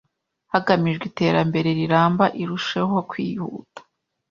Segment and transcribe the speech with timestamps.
[0.53, 3.79] hagamijwe iterambere riramba irusheho kwihuta